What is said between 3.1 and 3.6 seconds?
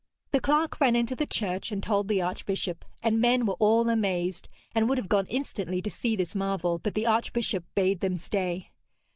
men were